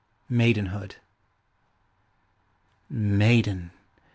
MAIDENHOOD. 0.31 0.95
Maiden! 2.89 3.69